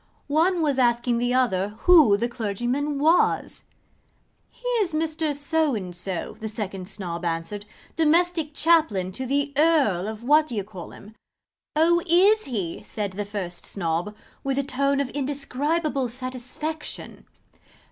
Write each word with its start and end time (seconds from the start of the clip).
One 0.25 0.63
was 0.63 0.79
asking 0.79 1.19
the 1.19 1.35
other 1.35 1.75
who 1.81 2.17
the 2.17 2.27
clergyman 2.27 2.97
was? 2.97 3.65
'He 4.49 4.67
is 4.79 4.93
Mr. 4.93 5.35
So 5.35 5.75
and 5.75 5.95
so,' 5.95 6.37
the 6.39 6.49
second 6.49 6.87
Snob 6.87 7.23
answered, 7.23 7.67
'domestic 7.97 8.55
chaplain 8.55 9.11
to 9.11 9.27
the 9.27 9.53
Earl 9.55 10.07
of 10.07 10.23
What 10.23 10.47
d'ye 10.47 10.63
call'im.' 10.63 11.13
'Oh, 11.75 12.01
is 12.07 12.45
he' 12.45 12.81
said 12.81 13.11
the 13.11 13.25
first 13.25 13.67
Snob, 13.67 14.15
with 14.43 14.57
a 14.57 14.63
tone 14.63 14.99
of 15.01 15.09
indescribable 15.11 16.09
satisfaction. 16.09 17.27